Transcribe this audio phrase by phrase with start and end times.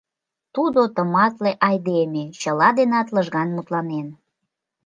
[0.55, 4.07] Тудо тыматле айдеме, чыла денат лыжган мутланен.